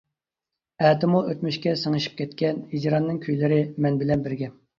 ئەتىمۇ 0.87 1.21
ئۆتمۈشكە 1.27 1.73
سىڭىشىپ 1.81 2.15
كەتكەن، 2.23 2.63
ھىجراننىڭ 2.73 3.21
كۈيلىرى 3.27 3.61
مەن 3.87 4.03
بىلەن 4.03 4.27
بىرگە. 4.27 4.53